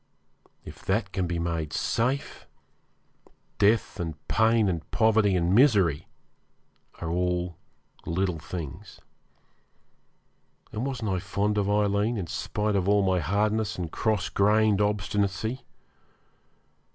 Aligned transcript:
If 0.65 0.83
that 0.85 1.11
can 1.11 1.27
be 1.27 1.37
made 1.37 1.73
safe, 1.73 2.47
death 3.59 3.99
and 3.99 4.15
pain 4.27 4.67
and 4.67 4.89
poverty 4.89 5.35
and 5.35 5.53
misery 5.53 6.07
are 6.99 7.09
all 7.11 7.55
little 8.07 8.39
things. 8.39 8.99
And 10.71 10.87
wasn't 10.87 11.11
I 11.11 11.19
fond 11.19 11.59
of 11.59 11.69
Aileen, 11.69 12.17
in 12.17 12.25
spite 12.25 12.75
of 12.75 12.89
all 12.89 13.03
my 13.03 13.19
hardness 13.19 13.77
and 13.77 13.91
cross 13.91 14.29
grained 14.29 14.81
obstinacy? 14.81 15.63